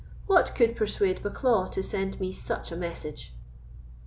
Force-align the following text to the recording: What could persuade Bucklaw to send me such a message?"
What 0.25 0.55
could 0.55 0.75
persuade 0.75 1.21
Bucklaw 1.21 1.69
to 1.73 1.83
send 1.83 2.19
me 2.19 2.31
such 2.31 2.71
a 2.71 2.75
message?" 2.75 3.35